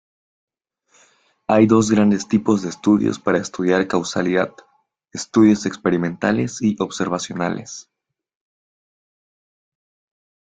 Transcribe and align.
Hay 1.45 1.67
dos 1.67 1.91
grandes 1.91 2.27
tipos 2.27 2.63
de 2.63 2.69
estudios 2.69 3.19
para 3.19 3.37
estudiar 3.37 3.87
causalidad: 3.87 4.51
estudios 5.13 5.67
experimentales 5.67 6.59
y 6.59 6.75
observacionales. 6.79 7.87